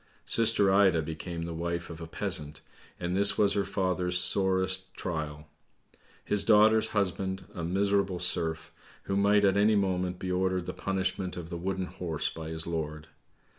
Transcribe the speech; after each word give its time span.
Sister 0.25 0.71
Ida 0.71 1.03
became 1.03 1.43
the 1.43 1.53
wife 1.53 1.91
of 1.91 2.01
a 2.01 2.07
peasant, 2.07 2.61
and 2.99 3.15
this 3.15 3.37
was 3.37 3.53
her 3.53 3.63
father's 3.63 4.17
sorest 4.17 4.91
trial. 4.95 5.47
His 6.25 6.43
daughter's 6.43 6.87
husband 6.87 7.45
a 7.53 7.63
miserable 7.63 8.17
serf, 8.17 8.71
who 9.03 9.15
might 9.15 9.45
at 9.45 9.57
any 9.57 9.75
moment 9.75 10.17
be 10.17 10.31
ordered 10.31 10.65
the 10.65 10.73
punishment 10.73 11.37
of 11.37 11.51
the 11.51 11.55
wooden 11.59 11.85
horse 11.85 12.29
by 12.29 12.49
his 12.49 12.65
lord. 12.65 13.09